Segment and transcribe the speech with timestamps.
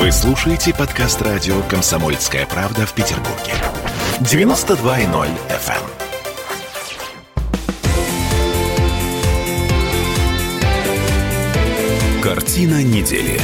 [0.00, 3.52] Вы слушаете подкаст радио «Комсомольская правда» в Петербурге.
[4.20, 5.82] 92.0 FM.
[12.22, 13.38] Картина недели.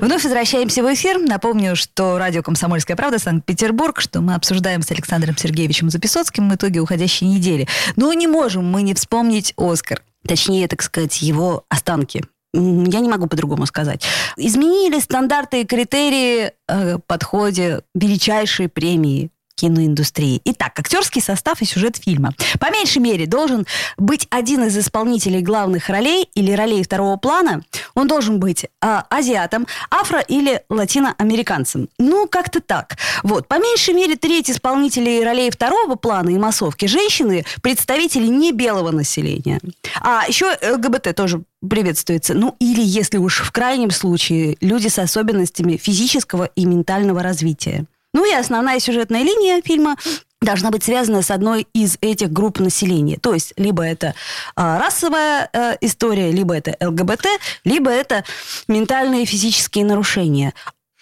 [0.00, 1.18] Вновь возвращаемся в эфир.
[1.18, 7.26] Напомню, что радио «Комсомольская правда» Санкт-Петербург, что мы обсуждаем с Александром Сергеевичем Записоцким итоги уходящей
[7.26, 7.66] недели.
[7.96, 10.04] Но не можем мы не вспомнить «Оскар».
[10.28, 12.22] Точнее, так сказать, его останки
[12.56, 14.04] я не могу по-другому сказать.
[14.36, 20.40] Изменили стандарты и критерии э, подходе величайшей премии киноиндустрии.
[20.44, 22.32] Итак, актерский состав и сюжет фильма.
[22.60, 27.62] По меньшей мере должен быть один из исполнителей главных ролей или ролей второго плана.
[27.94, 28.68] Он должен быть э,
[29.08, 31.88] азиатом, афро- или латиноамериканцем.
[31.98, 32.96] Ну, как-то так.
[33.22, 33.48] Вот.
[33.48, 39.60] По меньшей мере треть исполнителей ролей второго плана и массовки женщины– представители не белого населения.
[40.02, 42.34] А еще ЛГБТ тоже приветствуется.
[42.34, 47.86] Ну, или, если уж в крайнем случае, люди с особенностями физического и ментального развития.
[48.12, 49.96] Ну и основная сюжетная линия фильма
[50.40, 53.18] должна быть связана с одной из этих групп населения.
[53.18, 54.14] То есть либо это
[54.56, 57.26] э, расовая э, история, либо это ЛГБТ,
[57.64, 58.24] либо это
[58.68, 60.54] ментальные и физические нарушения.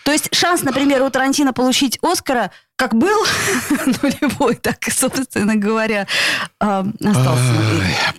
[0.05, 3.17] То есть шанс, например, у Тарантино получить Оскара как был
[3.87, 6.07] нулевой, так, собственно говоря,
[6.61, 7.55] э, остался.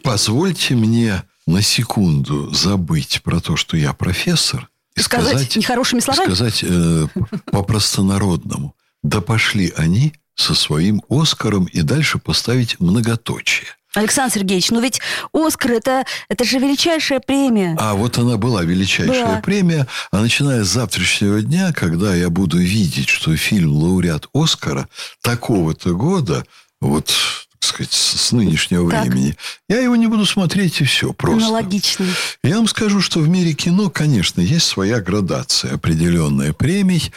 [0.03, 6.25] Позвольте мне на секунду забыть про то, что я профессор, и сказать, сказать нехорошими словами?
[6.25, 7.07] Сказать э,
[7.51, 8.75] по-простонародному.
[9.03, 13.67] Да пошли они со своим Оскаром и дальше поставить многоточие.
[13.93, 14.99] Александр Сергеевич, ну ведь
[15.33, 17.77] Оскар это, это же величайшая премия.
[17.79, 19.41] А вот она была величайшая была.
[19.41, 19.87] премия.
[20.11, 24.89] А начиная с завтрашнего дня, когда я буду видеть, что фильм лауреат Оскара
[25.21, 26.45] такого-то года,
[26.81, 27.13] вот
[27.59, 29.05] сказать, с нынешнего так.
[29.05, 29.35] времени.
[29.67, 31.13] Я его не буду смотреть, и все.
[31.13, 31.45] Просто.
[31.45, 32.05] Аналогично.
[32.43, 37.11] Я вам скажу, что в мире кино, конечно, есть своя градация определенная премий.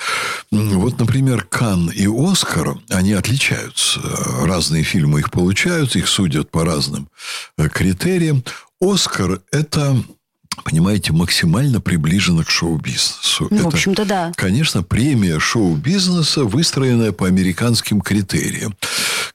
[0.50, 4.00] Вот, например, Кан и Оскар, они отличаются.
[4.44, 7.08] Разные фильмы их получают, их судят по разным
[7.56, 8.45] э, критериям.
[8.80, 9.96] Оскар– это
[10.64, 13.48] понимаете, максимально приближена к шоу-бизнесу.
[13.50, 14.33] Ну, Это, в общем-то, да.
[14.36, 18.77] Конечно, премия шоу-бизнеса, выстроенная по американским критериям.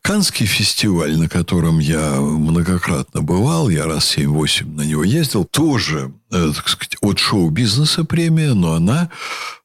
[0.04, 6.52] Канский фестиваль, на котором я многократно бывал, я раз 7-8 на него ездил, тоже, э,
[6.54, 9.10] так сказать, от шоу-бизнеса премия, но она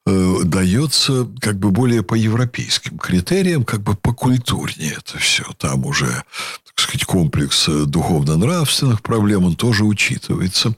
[0.07, 5.43] э, дается как бы более по европейским критериям, как бы по культурнее это все.
[5.59, 10.73] Там уже так сказать, комплекс э, духовно-нравственных проблем, он тоже учитывается.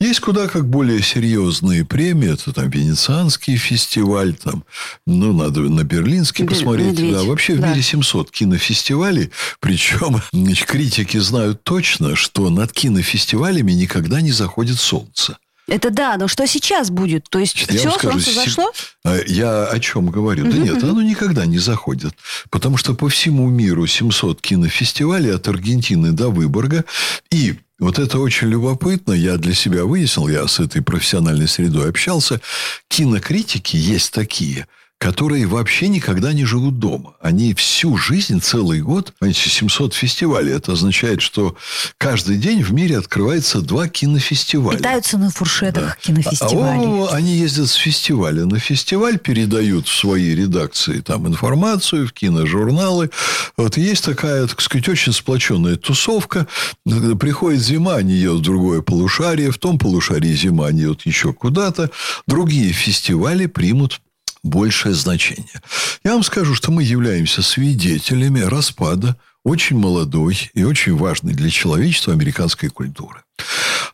[0.00, 2.32] Есть куда как более серьезные премии.
[2.32, 4.62] Это там Венецианский фестиваль, там,
[5.06, 6.54] ну, надо на Берлинский Бер...
[6.54, 6.92] посмотреть.
[6.92, 7.12] Медведь.
[7.14, 7.70] Да, вообще в да.
[7.70, 9.32] мире 700 кинофестивалей.
[9.58, 15.36] Причем значит, критики знают точно, что над кинофестивалями никогда не заходит солнце.
[15.66, 17.28] Это да, но что сейчас будет?
[17.28, 18.72] То есть я все, скажу, солнце зашло?
[19.04, 20.50] А, я о чем говорю?
[20.50, 22.14] Да нет, оно никогда не заходит.
[22.50, 26.84] Потому что по всему миру 700 кинофестивалей от Аргентины до Выборга.
[27.30, 29.12] И вот это очень любопытно.
[29.12, 32.40] Я для себя выяснил, я с этой профессиональной средой общался.
[32.88, 34.66] Кинокритики есть такие–
[34.98, 37.14] которые вообще никогда не живут дома.
[37.20, 40.52] Они всю жизнь, целый год, понимаете, 700 фестивалей.
[40.52, 41.56] Это означает, что
[41.98, 44.78] каждый день в мире открывается два кинофестиваля.
[44.78, 45.96] Питаются на фуршетах да.
[46.00, 47.06] кинофестивалей.
[47.06, 53.10] А, они ездят с фестиваля на фестиваль, передают в свои редакции там информацию, в киножурналы.
[53.56, 56.48] Вот есть такая, так сказать, очень сплоченная тусовка.
[56.84, 61.90] Приходит зима, они едут в другое полушарие, в том полушарии зима, они едут еще куда-то.
[62.26, 64.00] Другие фестивали примут
[64.42, 65.62] большее значение.
[66.04, 72.12] Я вам скажу, что мы являемся свидетелями распада очень молодой и очень важной для человечества
[72.12, 73.22] американской культуры.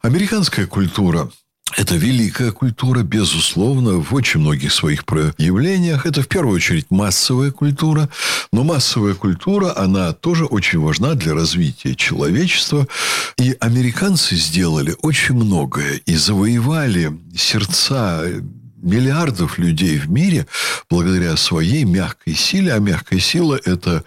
[0.02, 1.30] Американская культура
[1.76, 6.06] это великая культура, безусловно, в очень многих своих проявлениях.
[6.06, 8.08] Это в первую очередь массовая культура.
[8.52, 12.86] Но массовая культура, она тоже очень важна для развития человечества.
[13.38, 18.24] И американцы сделали очень многое и завоевали сердца
[18.84, 20.46] миллиардов людей в мире
[20.88, 22.74] благодаря своей мягкой силе.
[22.74, 24.04] А мягкая сила– это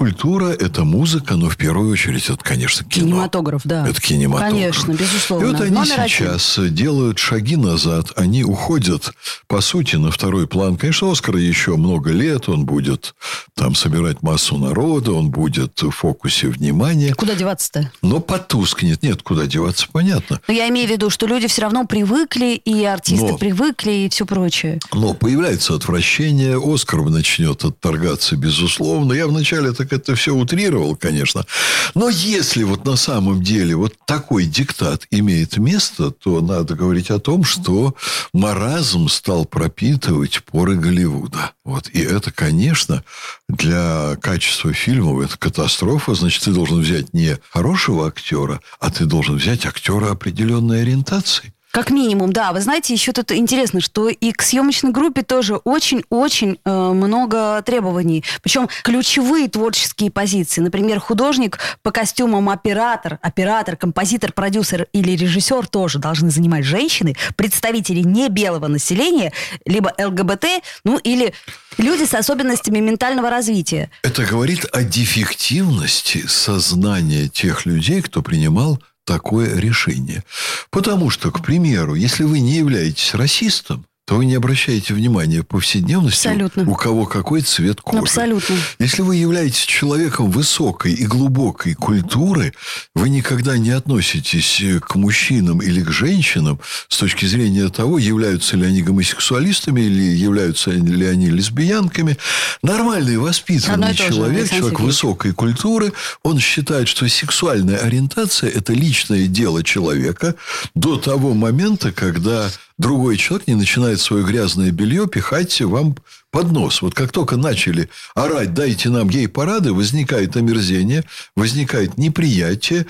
[0.00, 3.06] культура, это музыка, но в первую очередь это, конечно, кино.
[3.06, 3.86] Кинематограф, да.
[3.86, 4.54] Это кинематограф.
[4.54, 5.44] Конечно, безусловно.
[5.44, 6.74] И вот они Номер сейчас один.
[6.74, 9.12] делают шаги назад, они уходят,
[9.46, 10.78] по сути, на второй план.
[10.78, 13.14] Конечно, Оскар еще много лет, он будет
[13.54, 17.12] там собирать массу народа, он будет в фокусе внимания.
[17.12, 17.92] Куда деваться-то?
[18.00, 19.02] Но потускнет.
[19.02, 20.40] Нет, куда деваться, понятно.
[20.48, 24.08] Но я имею в виду, что люди все равно привыкли, и артисты но, привыкли, и
[24.08, 24.80] все прочее.
[24.94, 29.12] Но появляется отвращение, Оскар начнет отторгаться, безусловно.
[29.12, 31.46] Я вначале так это все утрировал, конечно.
[31.94, 37.18] Но если вот на самом деле вот такой диктат имеет место, то надо говорить о
[37.18, 37.94] том, что
[38.32, 41.52] маразм стал пропитывать поры Голливуда.
[41.64, 41.88] Вот.
[41.90, 43.04] И это, конечно,
[43.48, 46.14] для качества фильмов это катастрофа.
[46.14, 51.52] Значит, ты должен взять не хорошего актера, а ты должен взять актера определенной ориентации.
[51.72, 52.52] Как минимум, да.
[52.52, 58.24] Вы знаете, еще тут интересно, что и к съемочной группе тоже очень-очень э, много требований.
[58.42, 60.60] Причем ключевые творческие позиции.
[60.60, 68.00] Например, художник по костюмам оператор, оператор, композитор, продюсер или режиссер тоже должны занимать женщины, представители
[68.00, 69.32] не белого населения,
[69.64, 70.46] либо ЛГБТ,
[70.82, 71.32] ну или
[71.78, 73.90] люди с особенностями ментального развития.
[74.02, 80.22] Это говорит о дефективности сознания тех людей, кто принимал такое решение.
[80.70, 86.26] Потому что, к примеру, если вы не являетесь расистом, то вы не обращаете внимания повседневности,
[86.26, 86.68] Абсолютно.
[86.68, 88.02] у кого какой цвет кожи.
[88.02, 88.56] Абсолютно.
[88.80, 92.52] Если вы являетесь человеком высокой и глубокой культуры,
[92.96, 96.58] вы никогда не относитесь э, к мужчинам или к женщинам
[96.88, 102.16] с точки зрения того, являются ли они гомосексуалистами или являются ли они лесбиянками.
[102.64, 105.92] Нормальный воспитанный человек, же, человек высокой культуры,
[106.24, 110.34] он считает, что сексуальная ориентация– это личное дело человека
[110.74, 115.96] до того момента, когда другой человек не начинает свое грязное белье пихать вам
[116.30, 116.82] под нос.
[116.82, 121.04] Вот как только начали орать, дайте нам гей-парады, возникает омерзение,
[121.36, 122.86] возникает неприятие.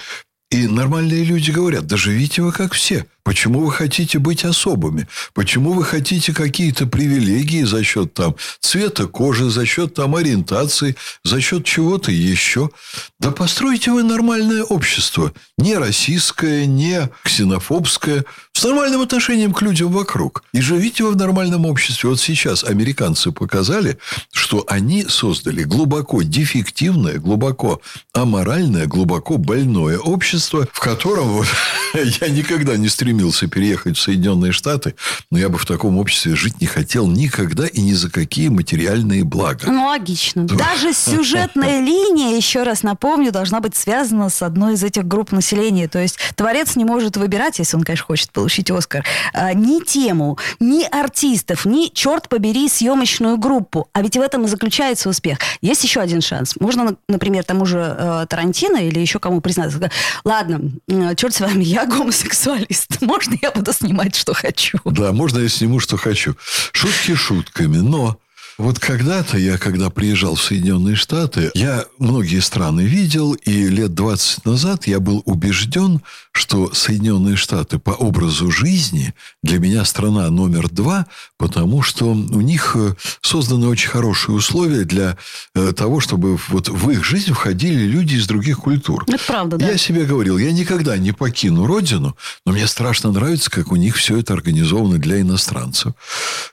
[0.50, 3.06] И нормальные люди говорят, да живите вы как все.
[3.22, 5.06] Почему вы хотите быть особыми?
[5.32, 11.40] Почему вы хотите какие-то привилегии за счет там цвета кожи, за счет там ориентации, за
[11.40, 12.70] счет чего-то еще?
[13.20, 15.32] Да постройте вы нормальное общество.
[15.56, 18.24] Не российское, не ксенофобское,
[18.60, 20.44] с нормальным отношением к людям вокруг.
[20.52, 22.10] И живите вы в нормальном обществе.
[22.10, 23.96] Вот сейчас американцы показали,
[24.32, 27.80] что они создали глубоко дефективное, глубоко
[28.12, 31.46] аморальное, глубоко больное общество, в котором вот,
[31.94, 34.94] я никогда не стремился переехать в Соединенные Штаты,
[35.30, 39.24] но я бы в таком обществе жить не хотел никогда и ни за какие материальные
[39.24, 39.72] блага.
[39.72, 40.44] Ну, логично.
[40.44, 45.88] Даже сюжетная линия, еще раз напомню, должна быть связана с одной из этих групп населения.
[45.88, 50.38] То есть творец не может выбирать, если он, конечно, хочет получить Оскар, а, ни тему,
[50.60, 53.88] ни артистов, ни, черт побери, съемочную группу.
[53.92, 55.38] А ведь в этом и заключается успех.
[55.60, 56.54] Есть еще один шанс.
[56.58, 59.90] Можно, например, тому же э, Тарантино или еще кому признаться.
[60.24, 60.60] Ладно,
[61.16, 64.78] черт с вами, я гомосексуалист можно я буду снимать, что хочу?
[64.84, 66.36] Да, можно я сниму, что хочу.
[66.72, 68.18] Шутки шутками, но
[68.60, 74.44] вот когда-то я, когда приезжал в Соединенные Штаты, я многие страны видел, и лет 20
[74.44, 76.02] назад я был убежден,
[76.32, 81.06] что Соединенные Штаты по образу жизни для меня страна номер два,
[81.38, 85.16] потому что у них э, созданы очень хорошие условия для
[85.54, 89.04] э, того, чтобы вот в их жизнь входили люди из других культур.
[89.08, 89.70] Это правда, да.
[89.70, 93.96] Я себе говорил, я никогда не покину родину, но мне страшно нравится, как у них
[93.96, 95.94] все это организовано для иностранцев.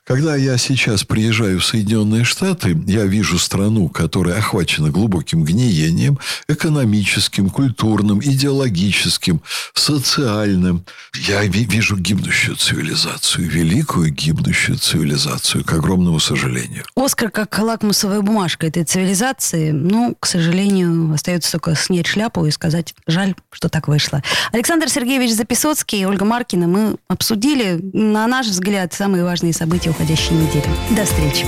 [0.04, 6.18] Когда я сейчас приезжаю в Соединенные Соединенные Штаты, я вижу страну, которая охвачена глубоким гниением,
[6.48, 9.42] экономическим, культурным, идеологическим,
[9.74, 10.84] социальным.
[11.14, 16.84] Я вижу гибнущую цивилизацию, великую гибнущую цивилизацию, к огромному сожалению.
[16.94, 22.94] Оскар как лакмусовая бумажка этой цивилизации, ну, к сожалению, остается только снять шляпу и сказать,
[23.08, 24.22] жаль, что так вышло.
[24.52, 30.36] Александр Сергеевич Записоцкий и Ольга Маркина мы обсудили, на наш взгляд, самые важные события уходящей
[30.36, 30.68] недели.
[30.90, 31.44] До встречи.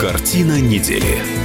[0.00, 1.39] Картина недели.